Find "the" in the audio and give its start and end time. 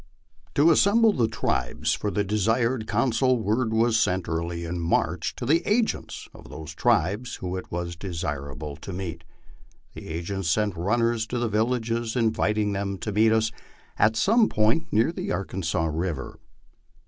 1.15-1.27, 2.09-2.23, 5.45-5.61, 9.93-10.07, 11.37-11.47, 15.11-15.31